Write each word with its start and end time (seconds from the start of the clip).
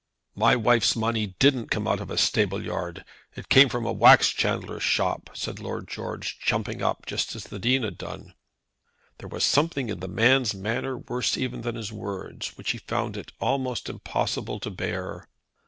"My 0.33 0.55
wife's 0.55 0.95
money 0.95 1.35
didn't 1.37 1.69
come 1.69 1.87
out 1.87 1.99
of 1.99 2.09
a 2.09 2.17
stable 2.17 2.63
yard. 2.63 3.05
It 3.35 3.49
came 3.49 3.69
from 3.69 3.85
a 3.85 3.93
wax 3.93 4.29
chandler's 4.29 4.81
shop," 4.81 5.29
said 5.35 5.59
Lord 5.59 5.87
George, 5.87 6.39
jumping 6.39 6.81
up, 6.81 7.05
just 7.05 7.35
as 7.35 7.43
the 7.43 7.59
Dean 7.59 7.83
had 7.83 7.99
done. 7.99 8.33
There 9.19 9.29
was 9.29 9.45
something 9.45 9.89
in 9.89 9.99
the 9.99 10.07
man's 10.07 10.55
manner 10.55 10.97
worse 10.97 11.37
even 11.37 11.61
than 11.61 11.75
his 11.75 11.93
words 11.93 12.57
which 12.57 12.71
he 12.71 12.79
found 12.79 13.15
it 13.15 13.31
almost 13.39 13.89
impossible 13.89 14.59
to 14.61 14.71
bear. 14.71 15.29